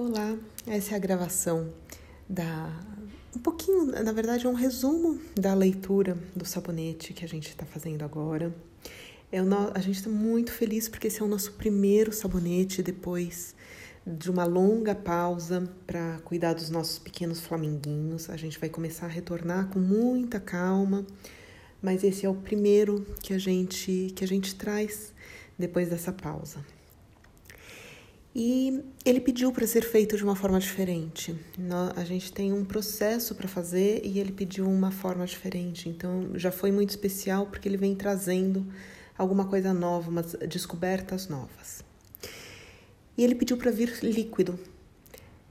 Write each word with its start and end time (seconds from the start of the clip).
Olá, 0.00 0.38
essa 0.64 0.92
é 0.92 0.96
a 0.96 0.98
gravação 1.00 1.74
da. 2.28 2.70
Um 3.34 3.40
pouquinho, 3.40 3.86
na 3.86 4.12
verdade, 4.12 4.46
é 4.46 4.48
um 4.48 4.54
resumo 4.54 5.20
da 5.34 5.52
leitura 5.54 6.16
do 6.36 6.44
sabonete 6.44 7.12
que 7.12 7.24
a 7.24 7.28
gente 7.28 7.48
está 7.48 7.66
fazendo 7.66 8.04
agora. 8.04 8.54
É 9.32 9.42
no... 9.42 9.72
A 9.74 9.80
gente 9.80 9.96
está 9.96 10.08
muito 10.08 10.52
feliz 10.52 10.88
porque 10.88 11.08
esse 11.08 11.20
é 11.20 11.24
o 11.24 11.26
nosso 11.26 11.54
primeiro 11.54 12.12
sabonete 12.12 12.80
depois 12.80 13.56
de 14.06 14.30
uma 14.30 14.44
longa 14.44 14.94
pausa 14.94 15.68
para 15.84 16.20
cuidar 16.20 16.52
dos 16.52 16.70
nossos 16.70 17.00
pequenos 17.00 17.40
flamenguinhos. 17.40 18.30
A 18.30 18.36
gente 18.36 18.56
vai 18.56 18.68
começar 18.68 19.06
a 19.06 19.08
retornar 19.08 19.66
com 19.66 19.80
muita 19.80 20.38
calma, 20.38 21.04
mas 21.82 22.04
esse 22.04 22.24
é 22.24 22.28
o 22.28 22.36
primeiro 22.36 23.04
que 23.20 23.34
a 23.34 23.38
gente 23.38 24.12
que 24.14 24.22
a 24.22 24.28
gente 24.28 24.54
traz 24.54 25.12
depois 25.58 25.88
dessa 25.88 26.12
pausa. 26.12 26.77
E 28.40 28.84
ele 29.04 29.18
pediu 29.18 29.50
para 29.50 29.66
ser 29.66 29.82
feito 29.82 30.16
de 30.16 30.22
uma 30.22 30.36
forma 30.36 30.60
diferente. 30.60 31.36
A 31.96 32.04
gente 32.04 32.32
tem 32.32 32.52
um 32.52 32.64
processo 32.64 33.34
para 33.34 33.48
fazer 33.48 34.00
e 34.04 34.20
ele 34.20 34.30
pediu 34.30 34.70
uma 34.70 34.92
forma 34.92 35.26
diferente. 35.26 35.88
Então 35.88 36.30
já 36.36 36.52
foi 36.52 36.70
muito 36.70 36.90
especial 36.90 37.46
porque 37.46 37.68
ele 37.68 37.76
vem 37.76 37.96
trazendo 37.96 38.64
alguma 39.18 39.46
coisa 39.46 39.74
nova, 39.74 40.08
umas 40.08 40.36
descobertas 40.48 41.26
novas. 41.26 41.82
E 43.16 43.24
ele 43.24 43.34
pediu 43.34 43.56
para 43.56 43.72
vir 43.72 43.98
líquido. 44.04 44.56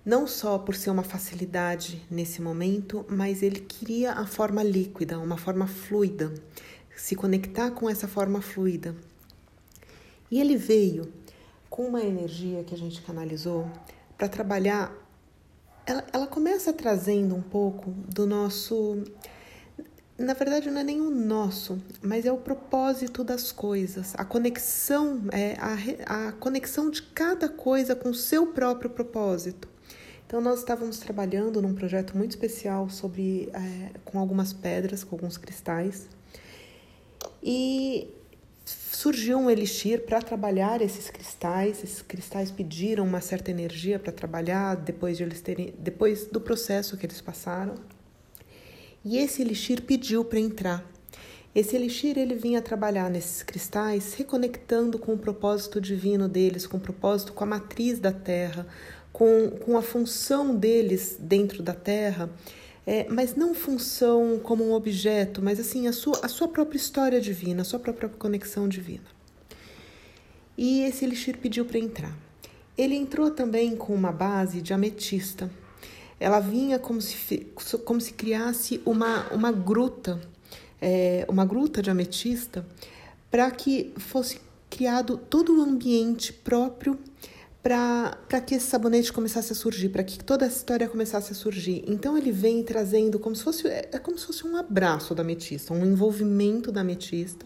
Não 0.05 0.25
só 0.25 0.57
por 0.57 0.73
ser 0.73 0.89
uma 0.89 1.03
facilidade 1.03 2.01
nesse 2.09 2.41
momento, 2.41 3.05
mas 3.09 3.43
ele 3.43 3.59
queria 3.59 4.13
a 4.13 4.25
forma 4.25 4.63
líquida, 4.63 5.19
uma 5.19 5.35
forma 5.35 5.67
fluida, 5.67 6.33
se 6.95 7.17
conectar 7.17 7.69
com 7.71 7.89
essa 7.89 8.07
forma 8.07 8.41
fluida. 8.41 8.95
E 10.31 10.39
ele 10.39 10.55
veio 10.55 11.11
com 11.69 11.83
uma 11.83 12.01
energia 12.01 12.63
que 12.63 12.73
a 12.73 12.77
gente 12.77 13.01
canalizou 13.01 13.69
para 14.17 14.27
trabalhar, 14.27 14.93
ela, 15.85 16.03
ela 16.11 16.27
começa 16.27 16.73
trazendo 16.73 17.35
um 17.35 17.41
pouco 17.41 17.91
do 17.91 18.25
nosso. 18.25 19.03
Na 20.17 20.33
verdade, 20.33 20.71
não 20.71 20.81
é 20.81 20.83
nem 20.83 20.99
o 20.99 21.11
nosso, 21.11 21.79
mas 22.01 22.25
é 22.25 22.31
o 22.31 22.37
propósito 22.37 23.23
das 23.23 23.51
coisas, 23.51 24.15
a 24.17 24.25
conexão, 24.25 25.21
é 25.31 25.55
a, 25.59 26.29
a 26.29 26.31
conexão 26.31 26.89
de 26.89 27.03
cada 27.03 27.47
coisa 27.47 27.95
com 27.95 28.09
o 28.09 28.15
seu 28.15 28.47
próprio 28.47 28.89
propósito. 28.89 29.67
Então, 30.25 30.41
nós 30.41 30.59
estávamos 30.59 30.97
trabalhando 30.97 31.61
num 31.61 31.73
projeto 31.73 32.17
muito 32.17 32.31
especial 32.31 32.89
sobre 32.89 33.49
é, 33.53 33.91
com 34.03 34.19
algumas 34.19 34.51
pedras, 34.51 35.03
com 35.03 35.15
alguns 35.15 35.37
cristais. 35.37 36.09
E 37.41 38.09
surgiu 38.67 39.37
um 39.37 39.49
elixir 39.49 40.01
para 40.01 40.21
trabalhar 40.21 40.81
esses 40.81 41.09
cristais. 41.09 41.83
Esses 41.83 42.01
cristais 42.01 42.51
pediram 42.51 43.05
uma 43.05 43.21
certa 43.21 43.49
energia 43.49 43.97
para 43.97 44.11
trabalhar 44.11 44.75
depois 44.75 45.17
de 45.17 45.23
eles 45.23 45.41
terem, 45.41 45.73
depois 45.79 46.25
do 46.27 46.41
processo 46.41 46.97
que 46.97 47.05
eles 47.05 47.21
passaram. 47.21 47.75
E 49.05 49.17
esse 49.17 49.41
elixir 49.41 49.81
pediu 49.83 50.25
para 50.25 50.39
entrar. 50.39 50.85
Esse 51.55 51.75
elixir 51.75 52.17
ele 52.17 52.35
vinha 52.35 52.61
trabalhar 52.61 53.09
nesses 53.09 53.41
cristais, 53.41 54.13
reconectando 54.13 54.99
com 54.99 55.13
o 55.13 55.17
propósito 55.17 55.79
divino 55.79 56.27
deles, 56.27 56.67
com 56.67 56.77
o 56.77 56.79
propósito 56.81 57.33
com 57.33 57.43
a 57.43 57.47
matriz 57.47 57.99
da 57.99 58.11
Terra, 58.11 58.67
com, 59.11 59.49
com 59.65 59.77
a 59.77 59.81
função 59.81 60.55
deles 60.55 61.17
dentro 61.19 61.63
da 61.63 61.73
Terra 61.73 62.29
é, 62.87 63.05
mas 63.09 63.35
não 63.35 63.53
função 63.53 64.39
como 64.41 64.63
um 64.63 64.71
objeto, 64.71 65.41
mas 65.41 65.59
assim 65.59 65.89
a 65.89 65.91
sua, 65.91 66.21
a 66.23 66.29
sua 66.29 66.47
própria 66.47 66.77
história 66.77 67.19
divina, 67.19 67.61
a 67.61 67.65
sua 67.65 67.79
própria 67.79 68.07
conexão 68.07 68.65
divina. 68.65 69.03
E 70.57 70.83
esse 70.83 71.03
elixir 71.03 71.37
pediu 71.37 71.65
para 71.65 71.77
entrar. 71.77 72.17
Ele 72.77 72.95
entrou 72.95 73.29
também 73.29 73.75
com 73.75 73.93
uma 73.93 74.13
base 74.13 74.61
de 74.61 74.73
ametista. 74.73 75.51
Ela 76.17 76.39
vinha 76.39 76.79
como 76.79 77.01
se, 77.01 77.45
como 77.83 77.99
se 77.99 78.13
criasse 78.13 78.81
uma, 78.85 79.27
uma 79.33 79.51
gruta, 79.51 80.21
é, 80.81 81.25
uma 81.27 81.43
gruta 81.43 81.81
de 81.81 81.89
ametista, 81.89 82.65
para 83.29 83.51
que 83.51 83.91
fosse 83.97 84.39
criado 84.69 85.17
todo 85.17 85.59
o 85.59 85.61
ambiente 85.61 86.31
próprio 86.31 86.97
para 87.61 88.41
que 88.45 88.55
esse 88.55 88.67
sabonete 88.67 89.11
começasse 89.11 89.51
a 89.51 89.55
surgir, 89.55 89.89
para 89.89 90.03
que 90.03 90.23
toda 90.23 90.45
essa 90.45 90.57
história 90.57 90.87
começasse 90.87 91.31
a 91.31 91.35
surgir. 91.35 91.83
Então 91.87 92.17
ele 92.17 92.31
vem 92.31 92.63
trazendo 92.63 93.19
como 93.19 93.35
se 93.35 93.43
fosse 93.43 93.67
é, 93.67 93.89
é 93.91 93.99
como 93.99 94.17
se 94.17 94.25
fosse 94.25 94.45
um 94.47 94.55
abraço 94.55 95.13
da 95.13 95.21
ametista, 95.21 95.73
um 95.73 95.85
envolvimento 95.85 96.71
da 96.71 96.81
ametista, 96.81 97.45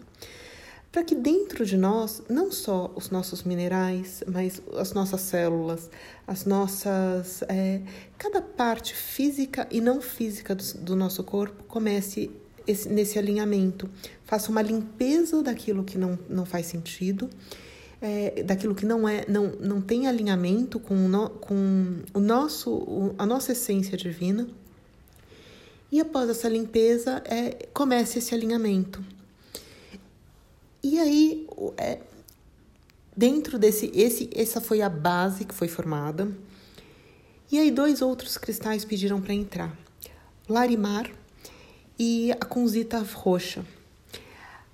para 0.92 1.02
que 1.02 1.14
dentro 1.14 1.64
de 1.64 1.76
nós, 1.76 2.22
não 2.28 2.52
só 2.52 2.92
os 2.94 3.10
nossos 3.10 3.42
minerais, 3.42 4.22
mas 4.26 4.60
as 4.74 4.92
nossas 4.92 5.22
células, 5.22 5.90
as 6.26 6.44
nossas 6.44 7.42
é, 7.48 7.80
cada 8.18 8.42
parte 8.42 8.94
física 8.94 9.66
e 9.70 9.80
não 9.80 10.02
física 10.02 10.54
do, 10.54 10.62
do 10.78 10.94
nosso 10.94 11.24
corpo 11.24 11.64
comece 11.64 12.30
esse, 12.66 12.88
nesse 12.88 13.18
alinhamento, 13.18 13.88
faça 14.24 14.50
uma 14.50 14.62
limpeza 14.62 15.42
daquilo 15.42 15.82
que 15.82 15.98
não, 15.98 16.18
não 16.28 16.44
faz 16.44 16.66
sentido 16.66 17.28
é, 18.02 18.42
daquilo 18.42 18.74
que 18.74 18.84
não 18.84 19.08
é 19.08 19.24
não, 19.28 19.52
não 19.60 19.80
tem 19.80 20.08
alinhamento 20.08 20.80
com, 20.80 20.94
no, 20.94 21.30
com 21.30 22.00
o 22.12 22.18
nosso 22.18 23.14
a 23.16 23.24
nossa 23.24 23.52
essência 23.52 23.96
divina. 23.96 24.48
E 25.90 26.00
após 26.00 26.28
essa 26.28 26.48
limpeza 26.48 27.22
é, 27.24 27.68
comece 27.72 28.18
esse 28.18 28.34
alinhamento. 28.34 29.04
E 30.82 30.98
aí 30.98 31.46
é, 31.76 32.00
dentro 33.16 33.56
desse 33.56 33.92
esse 33.94 34.28
essa 34.34 34.60
foi 34.60 34.82
a 34.82 34.88
base 34.88 35.44
que 35.44 35.54
foi 35.54 35.68
formada. 35.68 36.28
E 37.52 37.58
aí 37.58 37.70
dois 37.70 38.02
outros 38.02 38.36
cristais 38.36 38.84
pediram 38.84 39.20
para 39.20 39.32
entrar. 39.32 39.78
Larimar 40.48 41.08
e 41.96 42.32
a 42.32 42.44
conzita 42.44 42.98
roxa. 42.98 43.64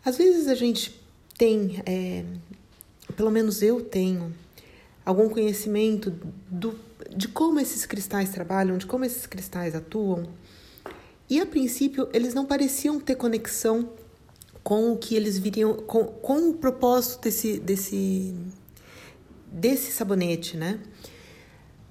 Às 0.03 0.17
vezes 0.17 0.49
a 0.49 0.55
gente 0.55 0.99
tem 1.37 1.83
é, 1.84 2.25
pelo 3.19 3.33
menos 3.33 3.62
eu 3.62 3.81
tenho, 3.81 4.33
algum 5.05 5.29
conhecimento 5.29 6.15
do, 6.49 6.79
de 7.11 7.27
como 7.27 7.59
esses 7.59 7.84
cristais 7.84 8.31
trabalham, 8.31 8.79
de 8.79 8.87
como 8.87 9.05
esses 9.05 9.27
cristais 9.27 9.75
atuam. 9.75 10.29
E 11.29 11.41
a 11.41 11.45
princípio, 11.45 12.09
eles 12.12 12.33
não 12.33 12.47
pareciam 12.47 13.01
ter 13.01 13.17
conexão 13.17 13.91
com 14.62 14.93
o 14.93 14.97
que 14.97 15.17
eles 15.17 15.37
viriam, 15.37 15.75
com, 15.75 16.05
com 16.05 16.51
o 16.51 16.55
propósito 16.55 17.23
desse, 17.23 17.59
desse, 17.59 18.37
desse 19.50 19.91
sabonete, 19.91 20.56
né? 20.56 20.79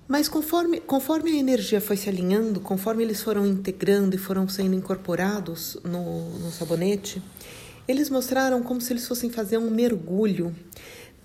Mas 0.07 0.29
conforme, 0.29 0.79
conforme 0.79 1.31
a 1.31 1.35
energia 1.35 1.81
foi 1.81 1.97
se 1.97 2.07
alinhando, 2.07 2.61
conforme 2.61 3.03
eles 3.03 3.21
foram 3.21 3.45
integrando 3.45 4.15
e 4.15 4.17
foram 4.17 4.47
sendo 4.47 4.75
incorporados 4.75 5.77
no, 5.83 6.39
no 6.39 6.51
sabonete, 6.51 7.21
eles 7.85 8.09
mostraram 8.09 8.63
como 8.63 8.79
se 8.79 8.93
eles 8.93 9.05
fossem 9.05 9.29
fazer 9.29 9.57
um 9.57 9.69
mergulho 9.69 10.55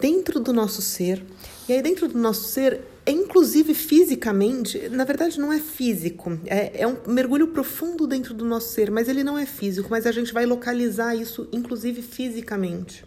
dentro 0.02 0.40
do 0.40 0.52
nosso 0.52 0.82
ser. 0.82 1.24
E 1.68 1.72
aí, 1.72 1.80
dentro 1.80 2.08
do 2.08 2.18
nosso 2.18 2.48
ser, 2.48 2.80
é 3.06 3.12
inclusive 3.12 3.72
fisicamente, 3.72 4.88
na 4.88 5.04
verdade 5.04 5.38
não 5.38 5.52
é 5.52 5.60
físico, 5.60 6.38
é, 6.46 6.82
é 6.82 6.86
um 6.86 6.96
mergulho 7.06 7.48
profundo 7.48 8.06
dentro 8.06 8.34
do 8.34 8.44
nosso 8.44 8.72
ser, 8.72 8.90
mas 8.90 9.08
ele 9.08 9.22
não 9.22 9.38
é 9.38 9.46
físico, 9.46 9.88
mas 9.88 10.04
a 10.04 10.12
gente 10.12 10.32
vai 10.32 10.44
localizar 10.44 11.14
isso, 11.14 11.48
inclusive 11.52 12.02
fisicamente. 12.02 13.04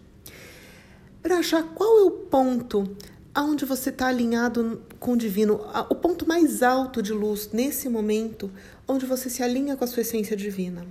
Para 1.22 1.38
achar 1.38 1.64
qual 1.64 2.00
é 2.00 2.04
o 2.04 2.12
ponto 2.12 2.90
aonde 3.34 3.66
você 3.66 3.90
está 3.90 4.08
alinhado 4.08 4.82
com 4.98 5.14
o 5.14 5.18
divino, 5.18 5.60
o 5.90 5.96
ponto 5.96 6.26
mais 6.26 6.64
alto 6.64 7.02
de 7.02 7.12
luz 7.12 7.50
nesse 7.52 7.90
momento, 7.90 8.50
onde 8.88 9.06
você 9.06 9.30
se 9.30 9.44
alinha 9.44 9.76
com 9.76 9.84
a 9.84 9.88
sua 9.88 10.02
essência 10.02 10.38
divina. 10.38 10.86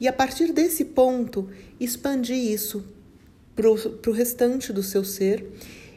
E 0.00 0.08
a 0.08 0.12
partir 0.12 0.52
desse 0.52 0.84
ponto, 0.84 1.48
expandir 1.78 2.36
isso 2.36 2.84
para 3.54 3.70
o 3.70 4.12
restante 4.12 4.72
do 4.72 4.82
seu 4.82 5.04
ser 5.04 5.52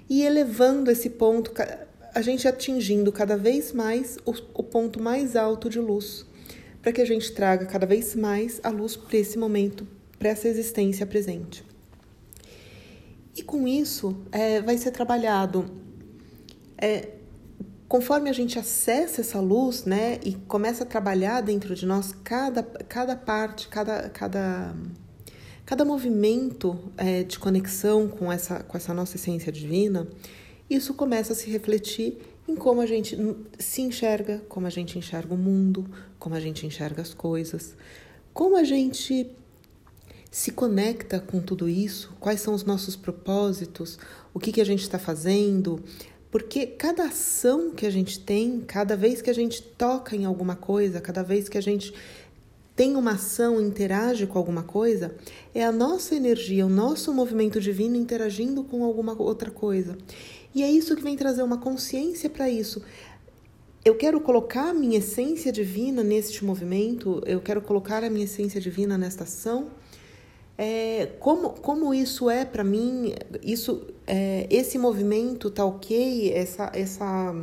e 0.09 0.23
elevando 0.23 0.90
esse 0.90 1.09
ponto, 1.09 1.51
a 2.13 2.22
gente 2.22 2.47
atingindo 2.47 3.12
cada 3.12 3.36
vez 3.36 3.74
mais 3.74 4.18
o, 4.25 4.31
o 4.54 4.63
ponto 4.63 5.01
mais 5.01 5.36
alto 5.36 5.69
de 5.69 5.80
luz, 5.80 6.25
para 6.81 6.92
que 6.92 7.01
a 7.01 7.06
gente 7.06 7.31
traga 7.33 7.65
cada 7.65 7.86
vez 7.86 8.15
mais 8.15 8.59
a 8.63 8.69
luz 8.69 8.95
para 8.95 9.18
esse 9.18 9.38
momento, 9.38 9.88
para 10.18 10.30
essa 10.30 10.48
existência 10.48 11.06
presente. 11.06 11.63
E 13.36 13.44
com 13.44 13.68
isso, 13.68 14.18
é, 14.31 14.62
vai 14.62 14.77
ser 14.77 14.92
trabalhado. 14.92 15.69
É, 16.77 17.10
conforme 17.88 18.30
a 18.30 18.33
gente 18.33 18.57
acessa 18.57 19.21
essa 19.21 19.39
luz, 19.39 19.86
né, 19.86 20.19
e 20.24 20.33
começa 20.33 20.83
a 20.83 20.88
trabalhar 20.88 21.42
dentro 21.42 21.75
de 21.75 21.86
nós 21.86 22.13
cada, 22.24 22.63
cada 22.63 23.15
parte, 23.15 23.68
cada, 23.68 24.10
cada 24.10 24.74
Cada 25.67 25.83
movimento 25.83 26.79
é, 26.95 27.23
de 27.23 27.37
conexão 27.37 28.07
com 28.07 28.31
essa, 28.31 28.63
com 28.63 28.77
essa 28.77 28.93
nossa 28.93 29.17
essência 29.17 29.51
divina, 29.51 30.07
isso 30.69 30.93
começa 30.93 31.33
a 31.33 31.35
se 31.35 31.49
refletir 31.49 32.19
em 32.47 32.55
como 32.55 32.79
a 32.79 32.85
gente 32.85 33.17
se 33.59 33.81
enxerga, 33.81 34.41
como 34.47 34.65
a 34.65 34.69
gente 34.69 34.97
enxerga 34.97 35.33
o 35.33 35.37
mundo, 35.37 35.85
como 36.17 36.35
a 36.35 36.39
gente 36.39 36.65
enxerga 36.65 37.01
as 37.01 37.13
coisas, 37.13 37.75
como 38.33 38.55
a 38.55 38.63
gente 38.63 39.29
se 40.31 40.51
conecta 40.51 41.19
com 41.19 41.41
tudo 41.41 41.67
isso, 41.67 42.15
quais 42.17 42.39
são 42.39 42.53
os 42.53 42.63
nossos 42.63 42.95
propósitos, 42.95 43.99
o 44.33 44.39
que, 44.39 44.53
que 44.53 44.61
a 44.61 44.65
gente 44.65 44.83
está 44.83 44.97
fazendo, 44.97 45.83
Porque 46.31 46.67
cada 46.67 47.05
ação 47.05 47.71
que 47.71 47.85
a 47.85 47.89
gente 47.89 48.19
tem, 48.19 48.61
cada 48.61 48.95
vez 48.95 49.21
que 49.21 49.29
a 49.29 49.33
gente 49.33 49.61
toca 49.61 50.15
em 50.15 50.25
alguma 50.25 50.55
coisa, 50.55 51.01
cada 51.01 51.23
vez 51.23 51.47
que 51.49 51.57
a 51.57 51.61
gente 51.61 51.93
tem 52.77 52.95
uma 52.95 53.13
ação, 53.13 53.59
interage 53.59 54.27
com 54.27 54.38
alguma 54.38 54.62
coisa, 54.62 55.15
é 55.53 55.65
a 55.65 55.71
nossa 55.71 56.13
energia, 56.13 56.63
o 56.63 56.69
nosso 56.69 57.12
movimento 57.12 57.59
divino 57.59 57.95
interagindo 57.95 58.63
com 58.63 58.83
alguma 58.83 59.19
outra 59.19 59.50
coisa. 59.50 59.97
E 60.53 60.62
é 60.62 60.69
isso 60.69 60.95
que 60.95 61.01
vem 61.01 61.18
trazer 61.18 61.41
uma 61.41 61.57
consciência 61.57 62.29
para 62.29 62.47
isso. 62.47 62.83
Eu 63.83 63.95
quero 63.95 64.21
colocar 64.21 64.69
a 64.69 64.74
minha 64.75 65.00
essência 65.00 65.51
divina 65.51 66.03
neste 66.03 66.45
movimento, 66.45 67.19
eu 67.25 67.41
quero 67.41 67.63
colocar 67.63 68.03
a 68.03 68.12
minha 68.12 68.25
essência 68.25 68.62
divina 68.62 68.95
nesta 68.95 69.24
ação. 69.24 69.69
É, 70.56 71.13
como, 71.19 71.53
como 71.53 71.95
isso 71.95 72.29
é 72.29 72.45
para 72.45 72.63
mim, 72.63 73.15
isso, 73.41 73.88
é, 74.06 74.45
esse 74.51 74.77
movimento 74.77 75.50
tá 75.50 75.65
ok, 75.65 76.31
essa, 76.31 76.71
essa, 76.75 77.35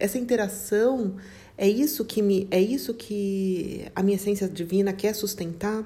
essa 0.00 0.18
interação 0.18 1.14
é 1.60 1.68
isso 1.68 2.06
que 2.06 2.22
me 2.22 2.48
é 2.50 2.58
isso 2.58 2.94
que 2.94 3.86
a 3.94 4.02
minha 4.02 4.16
essência 4.16 4.48
divina 4.48 4.94
quer 4.94 5.14
sustentar. 5.14 5.84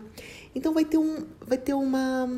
Então 0.54 0.72
vai 0.72 0.84
ter 0.84 0.98
um 0.98 1.26
vai 1.44 1.58
ter 1.58 1.74
uma 1.74 2.30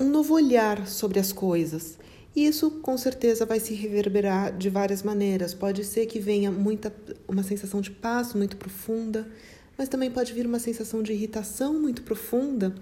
um 0.00 0.10
novo 0.10 0.34
olhar 0.34 0.88
sobre 0.88 1.20
as 1.20 1.32
coisas. 1.32 2.00
E 2.34 2.44
isso 2.44 2.68
com 2.82 2.98
certeza 2.98 3.46
vai 3.46 3.60
se 3.60 3.74
reverberar 3.74 4.56
de 4.58 4.68
várias 4.68 5.04
maneiras. 5.04 5.54
Pode 5.54 5.84
ser 5.84 6.06
que 6.06 6.18
venha 6.18 6.50
muita 6.50 6.92
uma 7.28 7.44
sensação 7.44 7.80
de 7.80 7.92
paz 7.92 8.34
muito 8.34 8.56
profunda, 8.56 9.30
mas 9.78 9.88
também 9.88 10.10
pode 10.10 10.32
vir 10.32 10.46
uma 10.46 10.58
sensação 10.58 11.04
de 11.04 11.12
irritação 11.12 11.74
muito 11.74 12.02
profunda, 12.02 12.74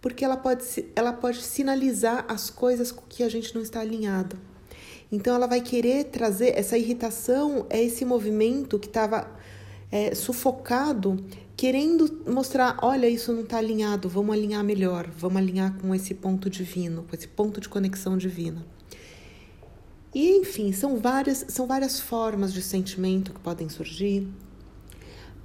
porque 0.00 0.24
ela 0.24 0.38
pode 0.38 0.86
ela 0.96 1.12
pode 1.12 1.42
sinalizar 1.42 2.24
as 2.26 2.48
coisas 2.48 2.90
com 2.90 3.02
que 3.06 3.22
a 3.22 3.28
gente 3.28 3.54
não 3.54 3.60
está 3.60 3.80
alinhado. 3.80 4.38
Então 5.12 5.34
ela 5.34 5.46
vai 5.46 5.60
querer 5.60 6.04
trazer 6.04 6.58
essa 6.58 6.78
irritação, 6.78 7.66
é 7.68 7.82
esse 7.84 8.02
movimento 8.02 8.78
que 8.78 8.86
estava 8.86 9.30
é, 9.90 10.14
sufocado, 10.14 11.22
querendo 11.54 12.24
mostrar, 12.26 12.78
olha, 12.80 13.06
isso 13.06 13.30
não 13.30 13.42
está 13.42 13.58
alinhado, 13.58 14.08
vamos 14.08 14.34
alinhar 14.34 14.64
melhor, 14.64 15.10
vamos 15.14 15.36
alinhar 15.36 15.78
com 15.78 15.94
esse 15.94 16.14
ponto 16.14 16.48
divino, 16.48 17.02
com 17.02 17.14
esse 17.14 17.28
ponto 17.28 17.60
de 17.60 17.68
conexão 17.68 18.16
divina. 18.16 18.64
E 20.14 20.30
enfim, 20.38 20.72
são 20.72 20.98
várias, 20.98 21.44
são 21.48 21.66
várias 21.66 22.00
formas 22.00 22.52
de 22.52 22.62
sentimento 22.62 23.34
que 23.34 23.40
podem 23.40 23.68
surgir. 23.68 24.26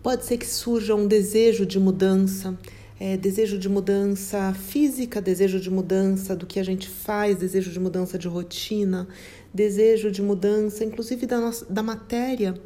Pode 0.02 0.25
ser 0.25 0.38
que 0.38 0.48
surja 0.48 0.96
um 0.96 1.08
desejo 1.08 1.66
de 1.66 1.78
mudança, 1.78 2.58
é, 2.99 3.15
desejo 3.15 3.57
de 3.57 3.69
mudança 3.69 4.53
física, 4.53 5.21
desejo 5.21 5.59
de 5.59 5.69
mudança 5.69 6.35
do 6.35 6.45
que 6.45 6.59
a 6.59 6.63
gente 6.63 6.89
faz, 6.89 7.38
desejo 7.38 7.71
de 7.71 7.79
mudança 7.79 8.17
de 8.17 8.27
rotina, 8.27 9.07
desejo 9.53 10.11
de 10.11 10.21
mudança, 10.21 10.83
inclusive 10.83 11.25
da, 11.25 11.39
nossa, 11.39 11.65
da 11.65 11.83
matéria. 11.83 12.59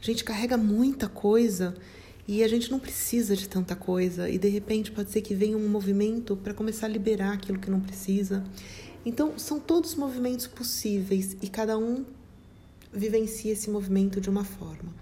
A 0.00 0.04
gente 0.04 0.22
carrega 0.24 0.56
muita 0.56 1.08
coisa 1.08 1.74
e 2.26 2.44
a 2.44 2.48
gente 2.48 2.70
não 2.70 2.78
precisa 2.78 3.34
de 3.34 3.48
tanta 3.48 3.74
coisa, 3.74 4.28
e 4.28 4.36
de 4.36 4.48
repente 4.48 4.92
pode 4.92 5.10
ser 5.10 5.22
que 5.22 5.34
venha 5.34 5.56
um 5.56 5.66
movimento 5.66 6.36
para 6.36 6.52
começar 6.52 6.84
a 6.84 6.90
liberar 6.90 7.32
aquilo 7.32 7.58
que 7.58 7.70
não 7.70 7.80
precisa. 7.80 8.44
Então, 9.04 9.38
são 9.38 9.58
todos 9.58 9.94
movimentos 9.94 10.46
possíveis 10.46 11.34
e 11.40 11.48
cada 11.48 11.78
um 11.78 12.04
vivencia 12.92 13.52
esse 13.52 13.70
movimento 13.70 14.20
de 14.20 14.28
uma 14.28 14.44
forma. 14.44 14.92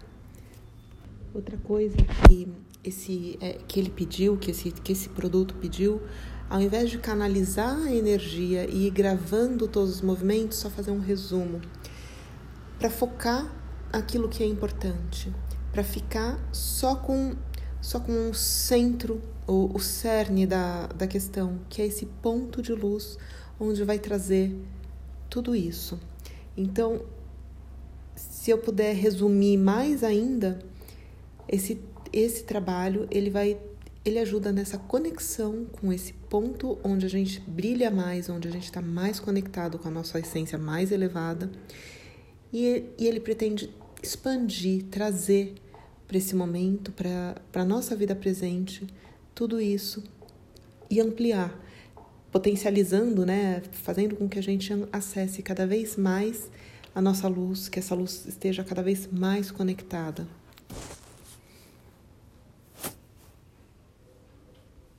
Outra 1.35 1.57
coisa 1.59 1.97
que 2.29 2.47
esse 2.89 3.39
é, 3.41 3.59
que 3.67 3.81
ele 3.81 3.91
pediu, 3.91 4.37
que 4.37 4.51
esse, 4.51 4.71
que 4.71 4.93
esse 4.93 5.09
produto 5.09 5.55
pediu, 5.55 6.01
ao 6.49 6.61
invés 6.61 6.91
de 6.91 6.99
canalizar 6.99 7.77
a 7.77 7.93
energia 7.93 8.69
e 8.69 8.87
ir 8.87 8.91
gravando 8.91 9.67
todos 9.67 9.97
os 9.97 10.01
movimentos, 10.01 10.59
só 10.59 10.71
fazer 10.71 10.91
um 10.91 11.01
resumo. 11.01 11.61
Para 12.79 12.91
focar 12.91 13.53
aquilo 13.93 14.29
que 14.29 14.43
é 14.43 14.47
importante, 14.47 15.33
para 15.73 15.83
ficar 15.83 16.39
só 16.53 16.95
com 16.97 17.35
só 17.81 18.01
com 18.01 18.11
um 18.11 18.35
centro, 18.35 19.23
o, 19.47 19.71
o 19.73 19.79
cerne 19.79 20.45
da, 20.45 20.89
da 20.89 21.07
questão, 21.07 21.61
que 21.69 21.81
é 21.81 21.87
esse 21.87 22.07
ponto 22.07 22.61
de 22.61 22.73
luz 22.73 23.17
onde 23.61 23.85
vai 23.85 23.99
trazer 23.99 24.53
tudo 25.31 25.55
isso. 25.55 26.01
Então, 26.57 27.03
se 28.17 28.51
eu 28.51 28.59
puder 28.59 28.95
resumir 28.95 29.57
mais 29.57 30.03
ainda, 30.03 30.59
esse 31.49 31.81
esse 32.13 32.45
trabalho 32.45 33.07
ele 33.11 33.31
vai 33.31 33.59
ele 34.05 34.21
ajuda 34.21 34.53
nessa 34.53 34.79
conexão 34.79 35.65
com 35.65 35.93
esse 35.93 36.13
ponto 36.13 36.79
onde 36.85 37.05
a 37.05 37.09
gente 37.09 37.41
brilha 37.41 37.91
mais, 37.91 38.29
onde 38.29 38.47
a 38.47 38.53
gente 38.53 38.67
está 38.67 38.81
mais 38.81 39.19
conectado 39.19 39.81
com 39.81 39.89
a 39.89 39.91
nossa 39.91 40.21
essência 40.21 40.57
mais 40.57 40.93
elevada. 40.93 41.51
E, 42.53 42.85
e 42.97 43.07
ele 43.09 43.19
pretende 43.19 43.75
expandir, 44.01 44.85
trazer 44.85 45.57
para 46.07 46.19
esse 46.19 46.37
momento, 46.37 46.93
para 46.93 47.35
a 47.53 47.65
nossa 47.65 47.97
vida 47.97 48.15
presente, 48.15 48.87
tudo 49.35 49.61
isso 49.61 50.05
e 50.89 51.01
ampliar, 51.01 51.53
potencializando, 52.31 53.27
né, 53.27 53.61
fazendo 53.73 54.15
com 54.15 54.29
que 54.29 54.39
a 54.39 54.43
gente 54.43 54.73
acesse 54.93 55.43
cada 55.43 55.67
vez 55.67 55.97
mais 55.97 56.49
a 56.95 57.01
nossa 57.03 57.27
luz, 57.27 57.69
que 57.69 57.81
essa 57.81 57.95
luz 57.95 58.25
esteja 58.27 58.63
cada 58.63 58.83
vez 58.85 59.09
mais 59.11 59.51
conectada. 59.51 60.29